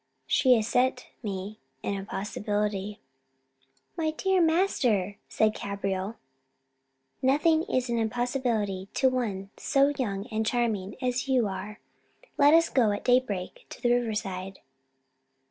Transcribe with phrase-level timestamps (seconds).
[0.25, 2.99] She has set me an impossibility."
[3.95, 6.15] "My dear master," said Cabriole,
[7.21, 11.79] "nothing is an impossibility to one so young and charming as you are:
[12.35, 14.57] let us go at daybreak to the river side."